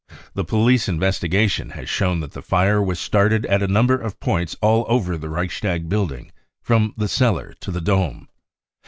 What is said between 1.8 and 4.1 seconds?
shown that the fire was started at a number